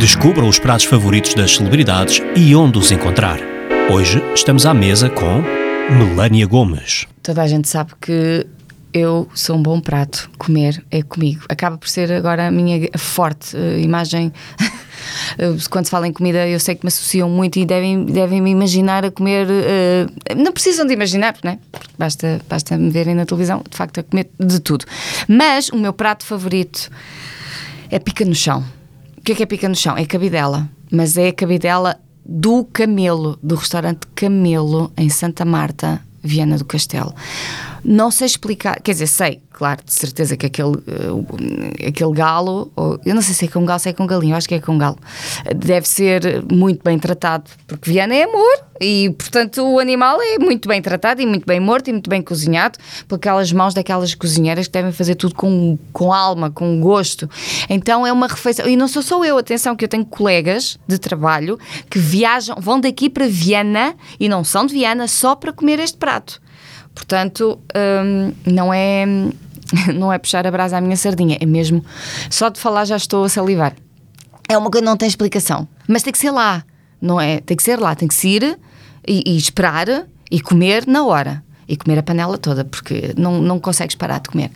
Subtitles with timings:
[0.00, 3.38] Descubra os pratos favoritos das celebridades e onde os encontrar.
[3.92, 5.42] Hoje estamos à mesa com
[5.92, 7.06] Melania Gomes.
[7.22, 8.46] Toda a gente sabe que
[8.94, 10.30] eu sou um bom prato.
[10.38, 11.44] Comer é comigo.
[11.50, 14.32] Acaba por ser agora a minha forte uh, imagem.
[15.68, 18.50] Quando se fala em comida, eu sei que me associam muito e devem, devem me
[18.50, 19.46] imaginar a comer.
[19.48, 21.58] Uh, não precisam de imaginar, não é?
[21.98, 24.86] Basta, basta me verem na televisão, de facto, a comer de tudo.
[25.28, 26.88] Mas o meu prato favorito
[27.90, 28.64] é pica no chão.
[29.20, 29.98] O que é que é pica no chão?
[29.98, 30.66] É cabidela.
[30.90, 37.14] Mas é a cabidela do Camelo, do restaurante Camelo, em Santa Marta, Viana do Castelo.
[37.84, 41.26] Não sei explicar, quer dizer, sei, claro, de certeza que aquele, uh,
[41.86, 42.70] aquele galo,
[43.04, 44.78] eu não sei se é com galo, se é com galinho, acho que é com
[44.78, 44.98] galo,
[45.56, 50.68] deve ser muito bem tratado, porque Viana é amor e, portanto, o animal é muito
[50.68, 54.66] bem tratado e muito bem morto e muito bem cozinhado por aquelas mãos daquelas cozinheiras
[54.66, 57.28] que devem fazer tudo com, com alma, com gosto.
[57.68, 60.98] Então é uma refeição, e não sou só eu, atenção, que eu tenho colegas de
[60.98, 61.58] trabalho
[61.90, 65.98] que viajam, vão daqui para Viana e não são de Viana só para comer este
[65.98, 66.40] prato.
[66.94, 69.06] Portanto, hum, não é
[69.94, 71.84] não é puxar a brasa à minha sardinha, é mesmo
[72.28, 73.74] só de falar já estou a salivar.
[74.48, 76.64] É uma coisa que não tem explicação, mas tem que ser lá,
[77.00, 77.40] não é?
[77.40, 78.58] Tem que ser lá, tem que ir
[79.06, 79.86] e, e esperar
[80.30, 84.28] e comer na hora e comer a panela toda, porque não, não consegues parar de
[84.28, 84.48] comer.